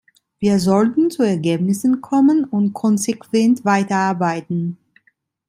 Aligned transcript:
Wir 0.39 0.57
sollten 0.59 1.11
zu 1.11 1.21
Ergebnissen 1.21 2.01
kommen 2.01 2.43
und 2.45 2.73
konsequent 2.73 3.63
weiter 3.65 3.97
arbeiten! 3.97 4.79